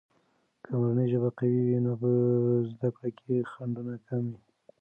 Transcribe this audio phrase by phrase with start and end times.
[0.63, 2.09] که مورنۍ ژبه قوية وي، نو په
[2.71, 4.41] زده کړه کې خنډونه کم وي.